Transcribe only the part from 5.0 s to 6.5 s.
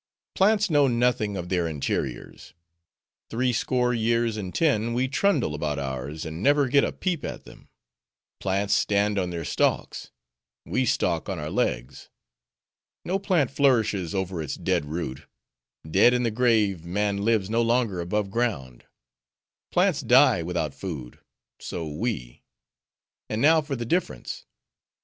trundle about ours, and